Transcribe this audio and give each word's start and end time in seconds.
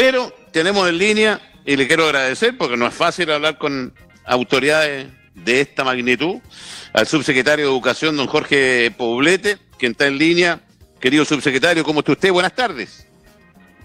Pero 0.00 0.32
tenemos 0.52 0.88
en 0.88 0.96
línea, 0.96 1.40
y 1.66 1.74
le 1.74 1.88
quiero 1.88 2.04
agradecer 2.04 2.56
porque 2.56 2.76
no 2.76 2.86
es 2.86 2.94
fácil 2.94 3.32
hablar 3.32 3.58
con 3.58 3.92
autoridades 4.24 5.08
de 5.34 5.60
esta 5.60 5.82
magnitud, 5.82 6.36
al 6.92 7.04
subsecretario 7.08 7.64
de 7.64 7.72
Educación, 7.72 8.16
don 8.16 8.28
Jorge 8.28 8.92
Poblete, 8.96 9.58
quien 9.76 9.90
está 9.92 10.06
en 10.06 10.16
línea. 10.16 10.60
Querido 11.00 11.24
subsecretario, 11.24 11.82
¿cómo 11.82 11.98
está 11.98 12.12
usted? 12.12 12.30
Buenas 12.30 12.54
tardes. 12.54 13.08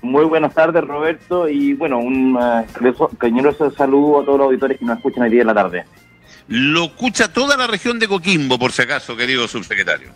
Muy 0.04 0.24
buenas 0.26 0.54
tardes, 0.54 0.84
Roberto, 0.84 1.50
y 1.50 1.74
bueno, 1.74 1.98
un 1.98 2.38
uh, 2.38 3.18
cariñoso 3.18 3.72
saludo 3.72 4.22
a 4.22 4.26
todos 4.26 4.38
los 4.38 4.46
auditores 4.50 4.78
que 4.78 4.86
nos 4.86 4.98
escuchan 4.98 5.24
hoy 5.24 5.32
día 5.32 5.42
en 5.42 5.48
la 5.48 5.56
tarde. 5.56 5.84
Lo 6.48 6.84
escucha 6.84 7.34
toda 7.34 7.58
la 7.58 7.66
región 7.66 7.98
de 7.98 8.08
Coquimbo, 8.08 8.60
por 8.60 8.72
si 8.72 8.84
acaso, 8.84 9.18
querido 9.18 9.48
subsecretario. 9.48 10.10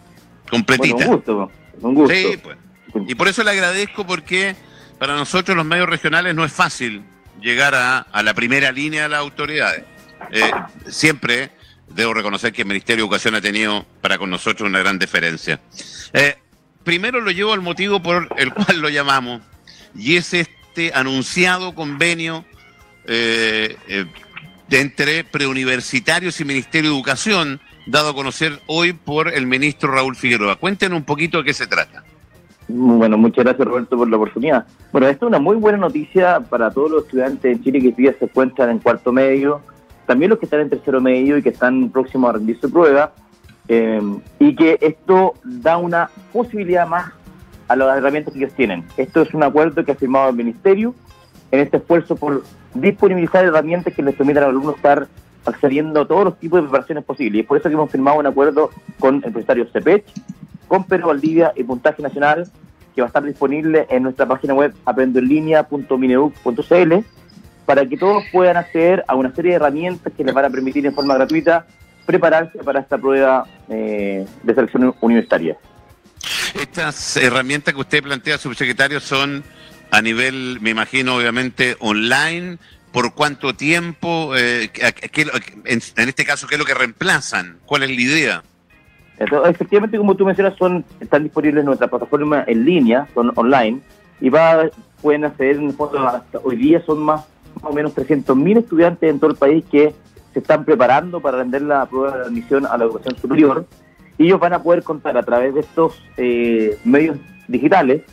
Completita. 0.47 0.95
Bueno, 0.95 1.09
un 1.09 1.15
gusto, 1.15 1.51
un 1.81 1.95
gusto. 1.95 2.13
Sí, 2.15 2.37
pues. 2.37 2.55
Y 3.07 3.15
por 3.15 3.27
eso 3.27 3.43
le 3.43 3.49
agradezco 3.49 4.05
porque 4.05 4.55
para 4.99 5.15
nosotros 5.15 5.55
los 5.55 5.65
medios 5.65 5.89
regionales 5.89 6.35
no 6.35 6.45
es 6.45 6.51
fácil 6.51 7.03
llegar 7.41 7.75
a, 7.75 8.05
la 8.23 8.33
primera 8.33 8.71
línea 8.71 9.03
de 9.03 9.09
las 9.09 9.19
autoridades. 9.19 9.83
Eh, 10.31 10.51
siempre 10.87 11.51
debo 11.89 12.13
reconocer 12.13 12.51
que 12.51 12.63
el 12.63 12.67
Ministerio 12.67 13.03
de 13.03 13.07
Educación 13.07 13.35
ha 13.35 13.41
tenido 13.41 13.85
para 14.01 14.17
con 14.17 14.29
nosotros 14.29 14.67
una 14.69 14.79
gran 14.79 14.99
diferencia. 14.99 15.59
Eh, 16.13 16.37
primero 16.83 17.21
lo 17.21 17.31
llevo 17.31 17.53
al 17.53 17.61
motivo 17.61 18.01
por 18.01 18.29
el 18.37 18.53
cual 18.53 18.79
lo 18.79 18.89
llamamos, 18.89 19.41
y 19.95 20.15
es 20.15 20.33
este 20.33 20.91
anunciado 20.93 21.73
convenio 21.75 22.45
eh, 23.05 23.77
eh, 23.87 24.05
entre 24.69 25.23
preuniversitarios 25.23 26.39
y 26.39 26.45
Ministerio 26.45 26.91
de 26.91 26.95
Educación, 26.95 27.61
dado 27.85 28.09
a 28.09 28.13
conocer 28.13 28.61
hoy 28.67 28.93
por 28.93 29.33
el 29.33 29.47
ministro 29.47 29.91
Raúl 29.91 30.15
Figueroa. 30.15 30.57
Cuéntenos 30.57 30.97
un 30.97 31.05
poquito 31.05 31.39
de 31.39 31.45
qué 31.45 31.53
se 31.53 31.67
trata. 31.67 32.03
Bueno, 32.67 33.17
muchas 33.17 33.45
gracias 33.45 33.65
Roberto 33.67 33.97
por 33.97 34.09
la 34.09 34.17
oportunidad. 34.17 34.65
Bueno, 34.91 35.07
esto 35.07 35.25
es 35.25 35.29
una 35.29 35.39
muy 35.39 35.55
buena 35.55 35.77
noticia 35.77 36.41
para 36.41 36.69
todos 36.69 36.91
los 36.91 37.03
estudiantes 37.03 37.55
en 37.55 37.63
Chile 37.63 37.79
que 37.79 37.87
hoy 37.87 38.15
se 38.19 38.25
encuentran 38.25 38.69
en 38.69 38.79
cuarto 38.79 39.13
medio, 39.13 39.61
también 40.05 40.29
los 40.29 40.39
que 40.39 40.45
están 40.45 40.61
en 40.61 40.69
tercero 40.69 40.99
medio 40.99 41.37
y 41.37 41.43
que 41.43 41.49
están 41.49 41.89
próximos 41.89 42.29
a 42.29 42.33
rendir 42.33 42.59
su 42.59 42.69
prueba, 42.69 43.13
eh, 43.69 44.01
y 44.39 44.55
que 44.55 44.77
esto 44.81 45.33
da 45.43 45.77
una 45.77 46.09
posibilidad 46.33 46.87
más 46.87 47.11
a 47.67 47.75
las 47.75 47.97
herramientas 47.97 48.33
que 48.33 48.39
ellos 48.39 48.53
tienen. 48.53 48.85
Esto 48.97 49.21
es 49.21 49.33
un 49.33 49.43
acuerdo 49.43 49.83
que 49.83 49.91
ha 49.91 49.95
firmado 49.95 50.29
el 50.29 50.35
Ministerio 50.35 50.93
en 51.51 51.61
este 51.61 51.77
esfuerzo 51.77 52.15
por 52.15 52.43
disponibilizar 52.73 53.45
herramientas 53.45 53.93
que 53.93 54.03
les 54.03 54.15
permitan 54.15 54.43
a 54.43 54.47
los 54.47 54.55
alumnos 54.55 54.75
estar 54.75 55.07
accediendo 55.45 56.01
a 56.01 56.07
todos 56.07 56.25
los 56.25 56.39
tipos 56.39 56.57
de 56.57 56.63
preparaciones 56.63 57.03
posibles. 57.05 57.37
Y 57.37 57.39
es 57.41 57.47
por 57.47 57.57
eso 57.57 57.69
que 57.69 57.75
hemos 57.75 57.89
firmado 57.89 58.19
un 58.19 58.27
acuerdo 58.27 58.69
con 58.99 59.15
el 59.15 59.25
empresario 59.25 59.65
CEPECH, 59.71 60.05
con 60.67 60.85
Pedro 60.85 61.07
Valdivia 61.07 61.53
y 61.55 61.63
Puntaje 61.63 62.01
Nacional, 62.01 62.49
que 62.93 63.01
va 63.01 63.05
a 63.05 63.09
estar 63.09 63.23
disponible 63.23 63.85
en 63.89 64.03
nuestra 64.03 64.27
página 64.27 64.53
web 64.53 64.73
aprendoenlinea.mineduc.cl 64.85 66.93
para 67.65 67.85
que 67.85 67.97
todos 67.97 68.23
puedan 68.31 68.57
acceder 68.57 69.03
a 69.07 69.15
una 69.15 69.33
serie 69.35 69.51
de 69.51 69.57
herramientas 69.57 70.13
que 70.15 70.23
les 70.23 70.33
van 70.33 70.45
a 70.45 70.49
permitir 70.49 70.85
en 70.85 70.93
forma 70.93 71.15
gratuita 71.15 71.65
prepararse 72.05 72.59
para 72.59 72.79
esta 72.79 72.97
prueba 72.97 73.45
eh, 73.69 74.25
de 74.41 74.55
selección 74.55 74.95
universitaria. 75.01 75.57
Estas 76.59 77.17
herramientas 77.17 77.73
que 77.73 77.81
usted 77.81 78.01
plantea, 78.01 78.37
subsecretario, 78.37 78.99
son 78.99 79.43
a 79.91 80.01
nivel, 80.01 80.59
me 80.61 80.71
imagino, 80.71 81.17
obviamente, 81.17 81.75
online. 81.79 82.57
¿Por 82.91 83.13
cuánto 83.13 83.53
tiempo? 83.53 84.35
Eh, 84.35 84.71
en, 85.65 86.09
este 86.09 86.25
caso, 86.25 86.47
¿qué 86.47 86.55
es 86.55 86.59
lo 86.59 86.65
que 86.65 86.73
reemplazan? 86.73 87.59
¿Cuál 87.65 87.83
es 87.83 87.89
la 87.89 88.01
idea? 88.01 88.43
Efectivamente, 89.19 89.97
como 89.97 90.15
tú 90.15 90.25
mencionas, 90.25 90.55
son 90.57 90.85
están 90.99 91.23
disponibles 91.23 91.61
en 91.61 91.65
nuestra 91.65 91.87
plataforma 91.87 92.43
en 92.47 92.65
línea, 92.65 93.07
son 93.13 93.31
online, 93.35 93.81
y 94.19 94.29
va, 94.29 94.69
pueden 95.01 95.25
acceder, 95.25 95.57
en 95.57 95.73
fondo, 95.73 95.99
hasta 96.07 96.39
hoy 96.43 96.55
día 96.55 96.81
son 96.85 96.99
más, 96.99 97.25
o 97.61 97.73
menos 97.73 97.95
300.000 97.95 98.59
estudiantes 98.59 99.09
en 99.09 99.19
todo 99.19 99.31
el 99.31 99.37
país 99.37 99.65
que 99.69 99.93
se 100.33 100.39
están 100.39 100.63
preparando 100.63 101.19
para 101.19 101.39
render 101.39 101.63
la 101.63 101.85
prueba 101.87 102.17
de 102.17 102.23
admisión 102.25 102.65
a 102.67 102.77
la 102.77 102.85
educación 102.85 103.17
superior 103.17 103.65
y 104.17 104.25
ellos 104.25 104.39
van 104.39 104.53
a 104.53 104.61
poder 104.61 104.83
contar 104.83 105.17
a 105.17 105.23
través 105.23 105.53
de 105.53 105.61
estos 105.61 106.01
eh, 106.17 106.77
medios 106.83 107.17
digitales 107.47 108.03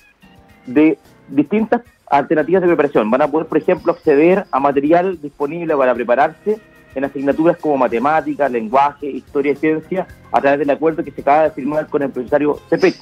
de 0.67 0.99
distintas 1.29 1.83
alternativas 2.06 2.62
de 2.62 2.69
preparación. 2.69 3.11
Van 3.11 3.23
a 3.23 3.29
poder, 3.29 3.47
por 3.47 3.59
ejemplo, 3.59 3.93
acceder 3.93 4.45
a 4.50 4.61
material 4.61 5.21
disponible 5.21 5.77
para 5.77 5.95
prepararse 5.95 6.61
en 6.94 7.05
asignaturas 7.05 7.56
como 7.56 7.77
matemáticas, 7.77 8.50
lenguaje, 8.50 9.06
historia 9.06 9.53
y 9.53 9.56
ciencia, 9.56 10.06
a 10.32 10.41
través 10.41 10.60
del 10.60 10.71
acuerdo 10.71 11.05
que 11.05 11.10
se 11.10 11.21
acaba 11.21 11.44
de 11.44 11.50
firmar 11.50 11.87
con 11.88 12.03
el 12.03 12.06
empresario 12.06 12.60
Cepech. 12.69 12.97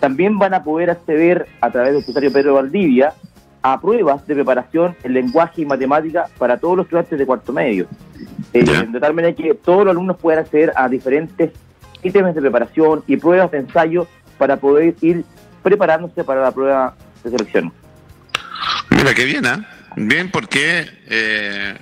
También 0.00 0.38
van 0.38 0.54
a 0.54 0.64
poder 0.64 0.90
acceder 0.90 1.46
a 1.60 1.70
través 1.70 1.90
del 1.90 2.00
empresario 2.00 2.32
Pedro 2.32 2.54
Valdivia 2.54 3.14
a 3.62 3.80
pruebas 3.80 4.26
de 4.26 4.34
preparación 4.34 4.96
en 5.04 5.14
lenguaje 5.14 5.62
y 5.62 5.66
matemática 5.66 6.26
para 6.38 6.58
todos 6.58 6.76
los 6.76 6.86
estudiantes 6.86 7.18
de 7.18 7.26
cuarto 7.26 7.52
medio. 7.52 7.86
Eh, 8.52 8.64
de 8.64 9.00
tal 9.00 9.14
manera 9.14 9.34
que 9.34 9.54
todos 9.54 9.84
los 9.84 9.92
alumnos 9.92 10.16
puedan 10.18 10.40
acceder 10.40 10.72
a 10.74 10.88
diferentes 10.88 11.52
ítems 12.02 12.34
de 12.34 12.40
preparación 12.40 13.04
y 13.06 13.16
pruebas 13.16 13.50
de 13.52 13.58
ensayo 13.58 14.08
para 14.36 14.56
poder 14.56 14.94
ir 15.00 15.24
preparándose 15.62 16.24
para 16.24 16.42
la 16.42 16.50
prueba 16.50 16.96
de 17.22 17.30
selección. 17.30 17.72
Mira, 18.90 19.14
qué 19.14 19.24
bien, 19.24 19.44
¿eh? 19.46 19.64
Bien, 19.96 20.30
porque 20.30 20.86
eh, 21.08 21.74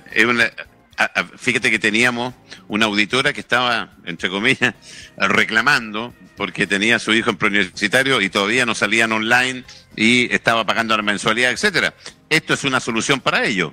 fíjate 1.37 1.71
que 1.71 1.79
teníamos 1.79 2.33
una 2.67 2.85
auditora 2.85 3.33
que 3.33 3.39
estaba, 3.39 3.91
entre 4.05 4.29
comillas, 4.29 4.73
reclamando 5.17 6.13
porque 6.37 6.65
tenía 6.67 6.99
su 6.99 7.13
hijo 7.13 7.29
en 7.29 7.37
preuniversitario 7.37 8.21
y 8.21 8.29
todavía 8.29 8.65
no 8.65 8.73
salían 8.73 9.11
online 9.11 9.63
y 9.95 10.33
estaba 10.33 10.65
pagando 10.65 10.95
la 10.95 11.03
mensualidad, 11.03 11.51
etcétera. 11.51 11.93
Esto 12.29 12.53
es 12.53 12.63
una 12.63 12.79
solución 12.79 13.19
para 13.19 13.43
ello. 13.43 13.71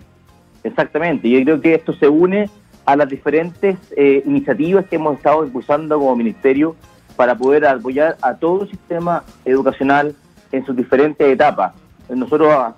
Exactamente, 0.64 1.30
yo 1.30 1.42
creo 1.42 1.60
que 1.60 1.74
esto 1.74 1.94
se 1.94 2.08
une 2.08 2.50
a 2.84 2.96
las 2.96 3.08
diferentes 3.08 3.76
eh, 3.96 4.22
iniciativas 4.26 4.86
que 4.86 4.96
hemos 4.96 5.16
estado 5.16 5.44
impulsando 5.44 5.98
como 5.98 6.16
ministerio 6.16 6.74
para 7.16 7.36
poder 7.36 7.66
apoyar 7.66 8.16
a 8.22 8.34
todo 8.34 8.62
el 8.62 8.70
sistema 8.70 9.24
educacional 9.44 10.14
en 10.52 10.64
sus 10.64 10.76
diferentes 10.76 11.26
etapas. 11.26 11.72
Nosotros 12.08 12.74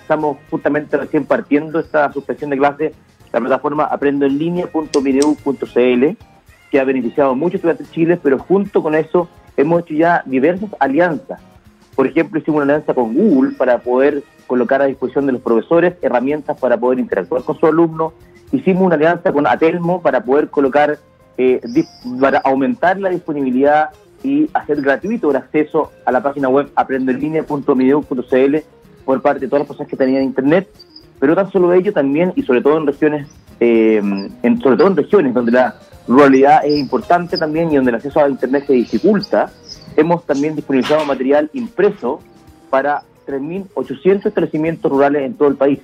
estamos 0.00 0.38
justamente 0.50 0.96
recién 0.96 1.26
partiendo 1.26 1.78
esta 1.78 2.10
suspensión 2.12 2.50
de 2.50 2.56
clases, 2.56 2.92
la 3.34 3.40
plataforma 3.40 3.84
aprendoenlinea.minedu.cl, 3.84 6.16
que 6.70 6.80
ha 6.80 6.84
beneficiado 6.84 7.30
a 7.30 7.34
muchos 7.34 7.56
estudiantes 7.56 7.88
de 7.88 7.94
Chile, 7.94 8.18
pero 8.22 8.38
junto 8.38 8.82
con 8.82 8.94
eso 8.94 9.28
hemos 9.56 9.80
hecho 9.82 9.94
ya 9.94 10.22
diversas 10.24 10.70
alianzas. 10.78 11.40
Por 11.94 12.06
ejemplo, 12.06 12.38
hicimos 12.40 12.62
una 12.62 12.72
alianza 12.72 12.94
con 12.94 13.12
Google 13.14 13.52
para 13.56 13.78
poder 13.78 14.22
colocar 14.46 14.80
a 14.82 14.86
disposición 14.86 15.26
de 15.26 15.32
los 15.32 15.42
profesores 15.42 15.94
herramientas 16.02 16.56
para 16.58 16.76
poder 16.76 17.00
interactuar 17.00 17.42
con 17.42 17.56
sus 17.56 17.68
alumnos. 17.68 18.12
Hicimos 18.52 18.84
una 18.84 18.94
alianza 18.94 19.32
con 19.32 19.46
Atelmo 19.46 20.00
para 20.02 20.22
poder 20.24 20.50
colocar, 20.50 20.98
eh, 21.38 21.60
para 22.20 22.38
aumentar 22.38 23.00
la 23.00 23.08
disponibilidad 23.10 23.90
y 24.22 24.48
hacer 24.54 24.80
gratuito 24.80 25.30
el 25.30 25.36
acceso 25.36 25.90
a 26.04 26.12
la 26.12 26.22
página 26.22 26.48
web 26.48 26.70
aprendoenlinea.mideus.cl 26.76 28.56
por 29.04 29.22
parte 29.22 29.40
de 29.40 29.48
todas 29.48 29.60
las 29.60 29.68
personas 29.68 29.90
que 29.90 29.96
tenían 29.96 30.22
internet, 30.22 30.68
pero 31.24 31.36
tan 31.36 31.50
solo 31.50 31.72
ello 31.72 31.90
también 31.90 32.34
y 32.36 32.42
sobre 32.42 32.60
todo 32.60 32.76
en 32.76 32.86
regiones, 32.86 33.26
eh, 33.58 33.98
sobre 34.62 34.76
todo 34.76 34.88
en 34.88 34.96
regiones 34.96 35.32
donde 35.32 35.52
la 35.52 35.74
ruralidad 36.06 36.66
es 36.66 36.78
importante 36.78 37.38
también 37.38 37.72
y 37.72 37.76
donde 37.76 37.92
el 37.92 37.94
acceso 37.94 38.20
a 38.20 38.28
internet 38.28 38.64
se 38.66 38.74
dificulta, 38.74 39.50
hemos 39.96 40.26
también 40.26 40.54
disponibilizado 40.54 41.02
material 41.06 41.48
impreso 41.54 42.20
para 42.68 43.04
3.800 43.26 44.26
establecimientos 44.26 44.92
rurales 44.92 45.22
en 45.22 45.32
todo 45.32 45.48
el 45.48 45.54
país. 45.54 45.78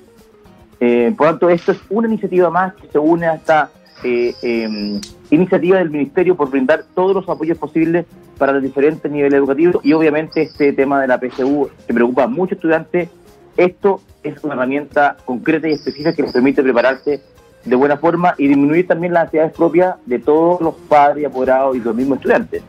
Eh, 0.79 1.15
por 1.17 1.29
lo 1.29 1.33
tanto, 1.33 1.49
esto 1.49 1.73
es 1.73 1.79
una 1.89 2.07
iniciativa 2.07 2.51
más 2.51 2.75
que 2.75 2.89
se 2.89 2.99
une 2.99 3.25
a 3.25 3.37
esta 3.37 3.71
eh, 4.05 4.35
em, 4.43 5.01
iniciativa 5.31 5.79
del 5.79 5.89
Ministerio 5.89 6.37
por 6.37 6.51
brindar 6.51 6.85
todos 6.95 7.15
los 7.15 7.27
apoyos 7.31 7.57
posibles 7.57 8.05
para 8.37 8.53
los 8.53 8.63
diferentes 8.63 9.11
niveles 9.11 9.39
educativos 9.39 9.83
y 9.83 9.95
obviamente 9.95 10.43
este 10.43 10.75
tema 10.75 11.01
de 11.01 11.09
la 11.09 11.19
PSU 11.19 11.71
que 11.87 11.95
preocupa 11.95 12.25
a 12.25 12.27
muchos 12.27 12.57
estudiantes. 12.57 13.09
Esto 13.57 14.01
es 14.23 14.43
una 14.43 14.55
herramienta 14.55 15.17
concreta 15.25 15.69
y 15.69 15.73
específica 15.73 16.15
que 16.15 16.23
les 16.23 16.33
permite 16.33 16.63
prepararse 16.63 17.21
de 17.65 17.77
buena 17.77 17.97
forma 17.97 18.35
y 18.39 18.49
disminuir 18.49 18.87
también 18.87 19.13
las 19.13 19.25
ansiedades 19.25 19.53
propias 19.55 19.97
de 20.07 20.19
todos 20.19 20.61
los 20.61 20.75
padres, 20.89 21.27
apoderados 21.27 21.77
y 21.77 21.81
los 21.81 21.95
mismos 21.95 22.19
estudiantes. 22.19 22.63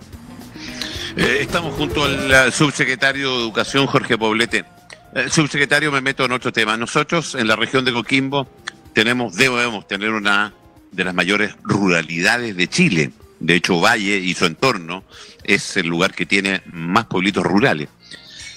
Eh, 1.15 1.39
estamos 1.41 1.73
junto 1.75 2.03
al 2.03 2.51
subsecretario 2.51 3.31
de 3.31 3.43
Educación, 3.43 3.85
Jorge 3.87 4.17
Poblete. 4.17 4.65
Eh, 5.13 5.25
subsecretario, 5.29 5.91
me 5.91 6.01
meto 6.01 6.23
en 6.23 6.31
otro 6.31 6.53
tema. 6.53 6.77
Nosotros 6.77 7.35
en 7.35 7.47
la 7.47 7.55
región 7.55 7.83
de 7.83 7.91
Coquimbo 7.91 8.47
tenemos, 8.93 9.35
debemos 9.35 9.87
tener 9.87 10.11
una 10.11 10.53
de 10.91 11.03
las 11.03 11.13
mayores 11.13 11.55
ruralidades 11.63 12.55
de 12.55 12.67
Chile. 12.67 13.11
De 13.39 13.55
hecho, 13.55 13.79
Valle 13.81 14.17
y 14.17 14.33
su 14.33 14.45
entorno 14.45 15.03
es 15.43 15.75
el 15.75 15.87
lugar 15.87 16.13
que 16.13 16.25
tiene 16.25 16.61
más 16.71 17.05
pueblitos 17.07 17.43
rurales. 17.43 17.89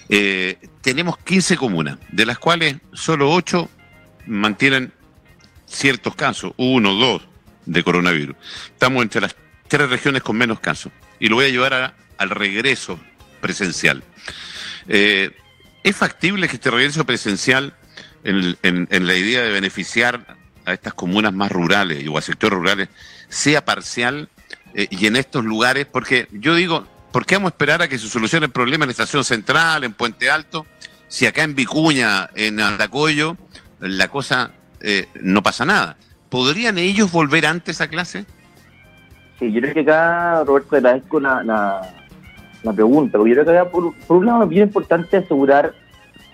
Eh, 0.08 0.58
tenemos 0.84 1.16
15 1.16 1.56
comunas, 1.56 1.98
de 2.12 2.26
las 2.26 2.38
cuales 2.38 2.76
solo 2.92 3.32
8 3.32 3.70
mantienen 4.26 4.92
ciertos 5.66 6.14
casos, 6.14 6.52
uno, 6.58 6.92
dos 6.92 7.22
de 7.64 7.82
coronavirus. 7.82 8.36
Estamos 8.66 9.02
entre 9.02 9.22
las 9.22 9.34
tres 9.66 9.88
regiones 9.88 10.22
con 10.22 10.36
menos 10.36 10.60
casos. 10.60 10.92
Y 11.18 11.28
lo 11.28 11.36
voy 11.36 11.46
a 11.46 11.48
llevar 11.48 11.72
a 11.72 11.94
al 12.18 12.30
regreso 12.30 13.00
presencial. 13.40 14.04
Eh, 14.86 15.30
¿Es 15.82 15.96
factible 15.96 16.48
que 16.48 16.56
este 16.56 16.70
regreso 16.70 17.04
presencial 17.04 17.74
en, 18.22 19.06
la 19.06 19.14
idea 19.14 19.42
de 19.42 19.50
beneficiar 19.50 20.36
a 20.66 20.72
estas 20.74 20.94
comunas 20.94 21.32
más 21.32 21.50
rurales 21.50 22.06
o 22.08 22.16
a 22.16 22.22
sectores 22.22 22.58
rurales 22.58 22.88
sea 23.28 23.64
parcial 23.64 24.28
eh, 24.74 24.86
y 24.90 25.06
en 25.06 25.16
estos 25.16 25.44
lugares, 25.44 25.86
porque 25.86 26.28
yo 26.30 26.54
digo, 26.54 26.86
¿por 27.14 27.26
qué 27.26 27.36
vamos 27.36 27.52
a 27.52 27.54
esperar 27.54 27.80
a 27.80 27.86
que 27.86 27.96
se 27.96 28.08
solucione 28.08 28.46
el 28.46 28.50
problema 28.50 28.82
en 28.82 28.88
la 28.88 28.90
estación 28.90 29.22
central, 29.22 29.84
en 29.84 29.92
Puente 29.92 30.28
Alto, 30.28 30.66
si 31.06 31.26
acá 31.26 31.44
en 31.44 31.54
Vicuña, 31.54 32.28
en 32.34 32.58
Andacoyo, 32.58 33.36
la 33.78 34.08
cosa 34.08 34.50
eh, 34.80 35.06
no 35.22 35.40
pasa 35.40 35.64
nada? 35.64 35.96
¿Podrían 36.28 36.76
ellos 36.76 37.12
volver 37.12 37.46
antes 37.46 37.80
a 37.80 37.86
clase? 37.86 38.24
Sí, 39.38 39.52
yo 39.52 39.60
creo 39.60 39.74
que 39.74 39.80
acá, 39.82 40.42
Roberto, 40.42 40.74
agradezco 40.74 41.20
la, 41.20 41.44
la, 41.44 42.72
pregunta, 42.72 43.16
porque 43.16 43.30
yo 43.30 43.42
creo 43.42 43.46
que 43.46 43.58
acá, 43.60 43.70
por, 43.70 43.94
un 44.08 44.26
lado, 44.26 44.42
es 44.42 44.48
bien 44.48 44.64
importante 44.64 45.18
asegurar 45.18 45.72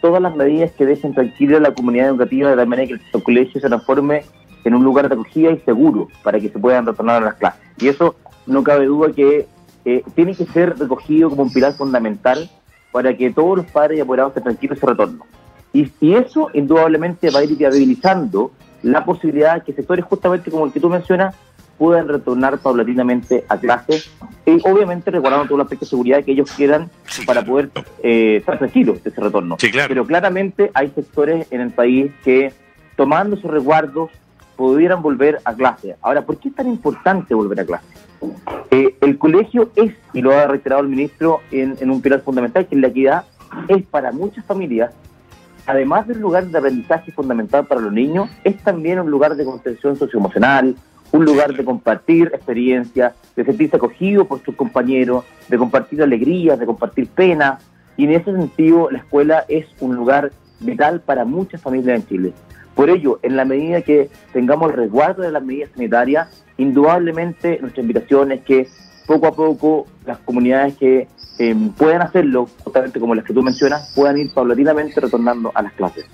todas 0.00 0.22
las 0.22 0.34
medidas 0.34 0.72
que 0.72 0.86
dejen 0.86 1.12
tranquila 1.12 1.60
la 1.60 1.74
comunidad 1.74 2.08
educativa 2.08 2.48
de 2.48 2.56
la 2.56 2.64
manera 2.64 2.88
que 2.88 3.18
el 3.18 3.22
colegio 3.22 3.60
se 3.60 3.68
transforme 3.68 4.22
en 4.64 4.74
un 4.74 4.82
lugar 4.82 5.10
de 5.10 5.14
acogida 5.14 5.50
y 5.50 5.58
seguro 5.58 6.08
para 6.22 6.40
que 6.40 6.48
se 6.48 6.58
puedan 6.58 6.86
retornar 6.86 7.22
a 7.22 7.26
las 7.26 7.34
clases. 7.34 7.60
Y 7.76 7.88
eso 7.88 8.16
no 8.46 8.64
cabe 8.64 8.86
duda 8.86 9.12
que 9.12 9.46
eh, 9.84 10.02
tiene 10.14 10.34
que 10.34 10.46
ser 10.46 10.78
recogido 10.78 11.30
como 11.30 11.42
un 11.44 11.52
pilar 11.52 11.74
fundamental 11.74 12.50
para 12.92 13.16
que 13.16 13.30
todos 13.30 13.58
los 13.58 13.66
padres 13.66 13.98
y 13.98 14.00
apoderados 14.00 14.30
estén 14.30 14.44
tranquilos 14.44 14.78
ese 14.78 14.86
retorno. 14.86 15.26
Y, 15.72 15.90
y, 16.00 16.14
eso 16.14 16.48
indudablemente 16.52 17.30
va 17.30 17.40
a 17.40 17.44
ir 17.44 17.56
viabilizando 17.56 18.50
la 18.82 19.04
posibilidad 19.04 19.54
de 19.54 19.60
que 19.62 19.72
sectores 19.72 20.04
justamente 20.04 20.50
como 20.50 20.66
el 20.66 20.72
que 20.72 20.80
tú 20.80 20.88
mencionas 20.88 21.34
puedan 21.80 22.08
retornar 22.08 22.58
paulatinamente 22.58 23.44
a 23.48 23.56
clases 23.56 24.10
y 24.44 24.60
obviamente 24.68 25.10
resguardando 25.10 25.46
todo 25.46 25.54
el 25.56 25.62
aspecto 25.62 25.86
de 25.86 25.88
seguridad 25.88 26.22
que 26.22 26.32
ellos 26.32 26.52
quieran 26.52 26.90
para 27.24 27.42
poder 27.42 27.70
eh, 28.02 28.36
estar 28.36 28.58
tranquilos 28.58 29.02
de 29.02 29.08
ese 29.08 29.18
retorno. 29.18 29.56
Pero 29.88 30.04
claramente 30.04 30.70
hay 30.74 30.90
sectores 30.90 31.46
en 31.50 31.62
el 31.62 31.70
país 31.70 32.12
que 32.22 32.52
tomando 32.96 33.36
sus 33.36 33.50
resguardos 33.50 34.10
pudieran 34.56 35.00
volver 35.00 35.40
a 35.42 35.54
clase. 35.54 35.96
Ahora, 36.02 36.20
¿por 36.20 36.36
qué 36.36 36.50
es 36.50 36.54
tan 36.54 36.66
importante 36.66 37.34
volver 37.34 37.60
a 37.60 37.64
clase? 37.64 37.86
Eh, 38.70 38.96
el 39.00 39.18
colegio 39.18 39.70
es, 39.76 39.92
y 40.12 40.22
lo 40.22 40.32
ha 40.32 40.46
reiterado 40.46 40.82
el 40.82 40.88
ministro 40.88 41.40
en, 41.50 41.90
un 41.90 42.02
pilar 42.02 42.20
fundamental, 42.20 42.66
que 42.66 42.74
es 42.74 42.80
la 42.80 42.88
equidad, 42.88 43.24
es 43.68 43.84
para 43.86 44.12
muchas 44.12 44.44
familias 44.44 44.92
además 45.66 46.08
del 46.08 46.18
lugar 46.18 46.46
de 46.46 46.58
aprendizaje 46.58 47.12
fundamental 47.12 47.66
para 47.66 47.80
los 47.80 47.92
niños, 47.92 48.28
es 48.42 48.56
también 48.62 48.98
un 48.98 49.10
lugar 49.10 49.36
de 49.36 49.44
contención 49.44 49.96
socioemocional, 49.96 50.74
un 51.12 51.24
lugar 51.24 51.54
de 51.54 51.64
compartir 51.64 52.30
experiencias, 52.34 53.14
de 53.36 53.44
sentirse 53.44 53.76
acogido 53.76 54.24
por 54.24 54.42
sus 54.42 54.54
compañeros, 54.56 55.24
de 55.48 55.58
compartir 55.58 56.02
alegrías, 56.02 56.58
de 56.58 56.66
compartir 56.66 57.08
penas. 57.08 57.62
Y 57.96 58.04
en 58.04 58.12
ese 58.12 58.32
sentido, 58.32 58.90
la 58.90 58.98
escuela 58.98 59.44
es 59.48 59.66
un 59.80 59.96
lugar 59.96 60.32
vital 60.60 61.00
para 61.00 61.24
muchas 61.24 61.60
familias 61.60 62.00
en 62.00 62.06
Chile. 62.06 62.32
Por 62.74 62.90
ello, 62.90 63.20
en 63.22 63.36
la 63.36 63.44
medida 63.44 63.82
que 63.82 64.10
tengamos 64.32 64.70
el 64.70 64.76
resguardo 64.76 65.22
de 65.22 65.32
las 65.32 65.42
medidas 65.42 65.70
sanitarias, 65.74 66.28
indudablemente 66.56 67.58
nuestra 67.60 67.82
invitación 67.82 68.32
es 68.32 68.40
que 68.42 68.68
poco 69.06 69.26
a 69.26 69.34
poco 69.34 69.86
las 70.06 70.18
comunidades 70.18 70.76
que 70.76 71.08
eh, 71.38 71.56
puedan 71.76 72.02
hacerlo, 72.02 72.48
justamente 72.62 73.00
como 73.00 73.14
las 73.14 73.24
que 73.24 73.32
tú 73.32 73.42
mencionas, 73.42 73.92
puedan 73.94 74.18
ir 74.18 74.32
paulatinamente 74.32 75.00
retornando 75.00 75.50
a 75.54 75.62
las 75.62 75.72
clases. 75.72 76.06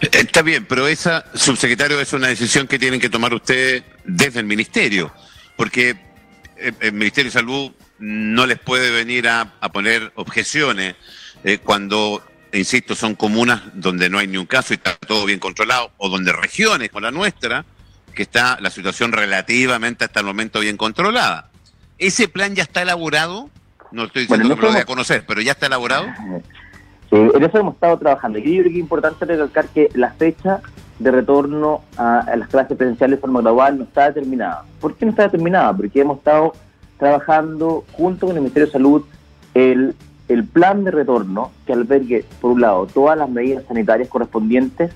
Eh, 0.00 0.08
está 0.12 0.42
bien, 0.42 0.66
pero 0.66 0.86
esa, 0.86 1.24
subsecretario, 1.34 2.00
es 2.00 2.12
una 2.12 2.28
decisión 2.28 2.66
que 2.66 2.78
tienen 2.78 3.00
que 3.00 3.08
tomar 3.08 3.34
ustedes 3.34 3.84
desde 4.04 4.40
el 4.40 4.46
ministerio, 4.46 5.12
porque 5.56 5.96
eh, 6.56 6.72
el 6.80 6.92
Ministerio 6.92 7.30
de 7.30 7.38
Salud 7.38 7.72
no 7.98 8.46
les 8.46 8.58
puede 8.58 8.90
venir 8.90 9.28
a, 9.28 9.52
poner 9.72 10.12
objeciones 10.16 10.96
eh, 11.42 11.58
cuando, 11.58 12.22
insisto, 12.58 12.94
son 12.94 13.14
comunas 13.14 13.62
donde 13.74 14.08
no 14.08 14.18
hay 14.18 14.26
ni 14.26 14.36
un 14.36 14.46
caso 14.46 14.72
y 14.72 14.76
está 14.76 14.96
todo 14.96 15.24
bien 15.26 15.38
controlado, 15.38 15.90
o 15.98 16.08
donde 16.08 16.32
regiones 16.32 16.90
como 16.90 17.00
la 17.00 17.10
nuestra, 17.10 17.64
que 18.14 18.22
está 18.22 18.58
la 18.60 18.70
situación 18.70 19.12
relativamente 19.12 20.04
hasta 20.04 20.20
el 20.20 20.26
momento 20.26 20.60
bien 20.60 20.76
controlada. 20.76 21.50
¿Ese 21.98 22.28
plan 22.28 22.54
ya 22.54 22.62
está 22.62 22.82
elaborado? 22.82 23.50
No 23.92 24.04
estoy 24.04 24.22
diciendo 24.22 24.56
que 24.56 24.62
lo 24.62 24.72
voy 24.72 24.80
a 24.80 24.84
conocer, 24.84 25.24
pero 25.26 25.40
ya 25.40 25.52
está 25.52 25.66
elaborado. 25.66 26.06
Eh, 27.10 27.30
en 27.34 27.42
eso 27.44 27.58
hemos 27.58 27.74
estado 27.74 27.98
trabajando. 27.98 28.38
Y 28.38 28.42
yo 28.42 28.62
creo 28.62 28.64
que 28.64 28.70
es 28.70 28.76
importante 28.76 29.24
recalcar 29.24 29.68
que 29.68 29.88
la 29.94 30.12
fecha 30.12 30.60
de 30.98 31.10
retorno 31.10 31.82
a, 31.96 32.34
las 32.36 32.48
clases 32.48 32.76
presenciales 32.76 33.18
de 33.18 33.20
forma 33.20 33.40
global 33.40 33.78
no 33.78 33.84
está 33.84 34.06
determinada. 34.06 34.64
¿Por 34.80 34.96
qué 34.96 35.04
no 35.04 35.10
está 35.10 35.24
determinada? 35.24 35.76
Porque 35.76 36.00
hemos 36.00 36.18
estado 36.18 36.54
trabajando 36.98 37.84
junto 37.92 38.26
con 38.26 38.36
el 38.36 38.42
Ministerio 38.42 38.66
de 38.66 38.72
Salud 38.72 39.04
el, 39.54 39.94
el 40.28 40.44
plan 40.44 40.84
de 40.84 40.90
retorno 40.90 41.50
que 41.66 41.72
albergue, 41.72 42.24
por 42.40 42.52
un 42.52 42.60
lado, 42.60 42.86
todas 42.86 43.18
las 43.18 43.28
medidas 43.28 43.64
sanitarias 43.66 44.08
correspondientes, 44.08 44.92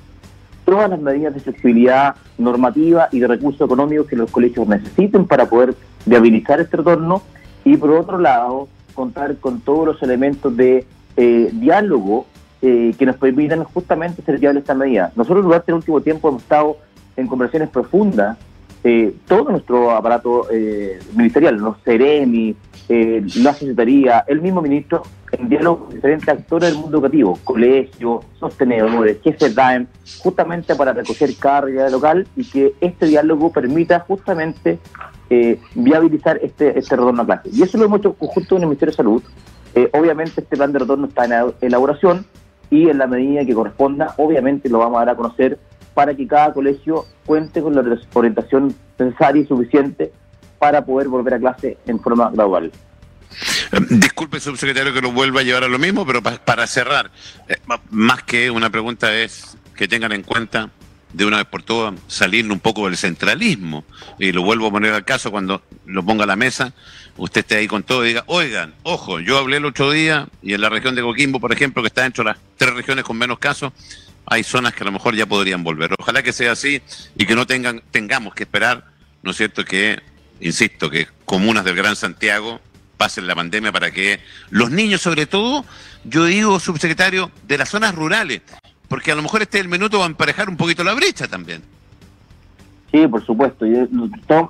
todas 0.64 0.90
las 0.90 1.00
medidas 1.00 1.34
de 1.34 1.40
flexibilidad 1.40 2.16
normativa 2.36 3.08
y 3.12 3.20
de 3.20 3.26
recursos 3.26 3.60
económicos 3.66 4.06
que 4.06 4.16
los 4.16 4.30
colegios 4.30 4.66
necesiten 4.68 5.26
para 5.26 5.46
poder 5.46 5.74
viabilizar 6.06 6.60
este 6.60 6.78
retorno, 6.78 7.22
y 7.64 7.76
por 7.76 7.90
otro 7.90 8.18
lado, 8.18 8.68
contar 8.94 9.36
con 9.36 9.60
todos 9.60 9.86
los 9.86 10.02
elementos 10.02 10.56
de 10.56 10.86
eh, 11.16 11.50
diálogo 11.52 12.26
eh, 12.62 12.94
que 12.98 13.06
nos 13.06 13.16
permitan 13.16 13.62
justamente 13.64 14.22
ser 14.22 14.38
viable 14.38 14.60
esta 14.60 14.74
medida. 14.74 15.12
Nosotros 15.14 15.44
durante 15.44 15.70
el 15.70 15.76
último 15.76 16.00
tiempo 16.00 16.28
hemos 16.28 16.42
estado 16.42 16.78
en 17.16 17.26
conversaciones 17.26 17.68
profundas, 17.68 18.38
eh, 18.88 19.14
todo 19.26 19.50
nuestro 19.50 19.90
aparato 19.90 20.46
ministerial, 21.14 21.56
los 21.56 21.76
CEREMI, 21.84 22.56
la 22.88 23.52
Secretaría, 23.52 24.24
el 24.26 24.40
mismo 24.40 24.62
ministro, 24.62 25.02
en 25.32 25.48
diálogo 25.48 25.86
con 25.86 25.94
diferentes 25.94 26.28
actores 26.28 26.70
del 26.70 26.78
mundo 26.78 26.96
educativo, 26.98 27.38
colegios, 27.44 28.24
sostenedores, 28.40 29.18
jefes 29.22 29.54
DAEM, 29.54 29.86
justamente 30.22 30.74
para 30.74 30.94
recoger 30.94 31.30
realidad 31.40 31.90
local 31.90 32.26
y 32.34 32.44
que 32.44 32.74
este 32.80 33.06
diálogo 33.06 33.52
permita 33.52 34.00
justamente 34.00 34.78
viabilizar 35.74 36.40
este, 36.42 36.78
este 36.78 36.96
retorno 36.96 37.22
a 37.22 37.26
clase. 37.26 37.50
Y 37.52 37.62
eso 37.62 37.76
lo 37.76 37.84
hemos 37.84 37.98
hecho 37.98 38.16
junto 38.18 38.54
con 38.54 38.62
el 38.62 38.68
Ministerio 38.68 38.92
de 38.92 38.96
Salud, 38.96 39.22
eh, 39.74 39.90
obviamente 39.92 40.40
este 40.40 40.56
plan 40.56 40.72
de 40.72 40.78
retorno 40.80 41.06
está 41.06 41.24
en 41.24 41.54
elaboración 41.60 42.26
y 42.70 42.88
en 42.88 42.98
la 42.98 43.06
medida 43.06 43.44
que 43.44 43.54
corresponda, 43.54 44.14
obviamente 44.16 44.68
lo 44.68 44.78
vamos 44.78 44.96
a 44.96 45.04
dar 45.04 45.10
a 45.10 45.16
conocer 45.16 45.58
para 45.98 46.14
que 46.14 46.28
cada 46.28 46.52
colegio 46.52 47.06
cuente 47.26 47.60
con 47.60 47.74
la 47.74 47.82
orientación 48.14 48.72
necesaria 48.96 49.42
y 49.42 49.46
suficiente 49.46 50.12
para 50.60 50.84
poder 50.84 51.08
volver 51.08 51.34
a 51.34 51.40
clase 51.40 51.76
en 51.86 51.98
forma 51.98 52.30
gradual. 52.30 52.70
Eh, 53.72 53.80
disculpe, 53.90 54.38
subsecretario, 54.38 54.94
que 54.94 55.00
lo 55.00 55.10
vuelva 55.10 55.40
a 55.40 55.42
llevar 55.42 55.64
a 55.64 55.68
lo 55.68 55.76
mismo, 55.76 56.06
pero 56.06 56.22
para 56.22 56.68
cerrar, 56.68 57.10
eh, 57.48 57.56
más 57.90 58.22
que 58.22 58.48
una 58.48 58.70
pregunta 58.70 59.12
es 59.12 59.58
que 59.74 59.88
tengan 59.88 60.12
en 60.12 60.22
cuenta 60.22 60.70
de 61.12 61.24
una 61.24 61.38
vez 61.38 61.46
por 61.46 61.64
todas 61.64 61.94
salir 62.06 62.48
un 62.48 62.60
poco 62.60 62.84
del 62.84 62.96
centralismo. 62.96 63.82
Y 64.20 64.30
lo 64.30 64.44
vuelvo 64.44 64.68
a 64.68 64.70
poner 64.70 64.94
al 64.94 65.04
caso 65.04 65.32
cuando 65.32 65.62
lo 65.84 66.04
ponga 66.04 66.22
a 66.22 66.28
la 66.28 66.36
mesa, 66.36 66.74
usted 67.16 67.40
esté 67.40 67.56
ahí 67.56 67.66
con 67.66 67.82
todo 67.82 68.04
y 68.04 68.10
diga, 68.10 68.22
oigan, 68.28 68.72
ojo, 68.84 69.18
yo 69.18 69.36
hablé 69.36 69.56
el 69.56 69.64
otro 69.64 69.90
día 69.90 70.28
y 70.44 70.54
en 70.54 70.60
la 70.60 70.68
región 70.68 70.94
de 70.94 71.02
Coquimbo, 71.02 71.40
por 71.40 71.52
ejemplo, 71.52 71.82
que 71.82 71.88
está 71.88 72.02
dentro 72.02 72.22
de 72.22 72.30
las 72.30 72.38
tres 72.56 72.72
regiones 72.72 73.04
con 73.04 73.18
menos 73.18 73.40
casos, 73.40 73.72
hay 74.30 74.42
zonas 74.42 74.74
que 74.74 74.82
a 74.82 74.86
lo 74.86 74.92
mejor 74.92 75.14
ya 75.14 75.26
podrían 75.26 75.64
volver. 75.64 75.94
Ojalá 75.98 76.22
que 76.22 76.32
sea 76.32 76.52
así 76.52 76.82
y 77.16 77.26
que 77.26 77.34
no 77.34 77.46
tengan, 77.46 77.82
tengamos 77.90 78.34
que 78.34 78.44
esperar, 78.44 78.84
¿no 79.22 79.30
es 79.30 79.36
cierto?, 79.36 79.64
que, 79.64 80.00
insisto, 80.40 80.90
que 80.90 81.08
comunas 81.24 81.64
del 81.64 81.76
Gran 81.76 81.96
Santiago 81.96 82.60
pasen 82.96 83.26
la 83.26 83.34
pandemia 83.34 83.72
para 83.72 83.90
que 83.90 84.20
los 84.50 84.70
niños, 84.70 85.00
sobre 85.00 85.26
todo, 85.26 85.64
yo 86.04 86.24
digo, 86.24 86.58
subsecretario, 86.58 87.30
de 87.46 87.58
las 87.58 87.68
zonas 87.68 87.94
rurales, 87.94 88.42
porque 88.88 89.12
a 89.12 89.14
lo 89.14 89.22
mejor 89.22 89.42
este 89.42 89.60
el 89.60 89.68
minuto 89.68 89.98
va 89.98 90.04
a 90.04 90.08
emparejar 90.08 90.48
un 90.48 90.56
poquito 90.56 90.82
la 90.84 90.94
brecha 90.94 91.28
también. 91.28 91.62
Sí, 92.90 93.06
por 93.06 93.24
supuesto. 93.24 93.66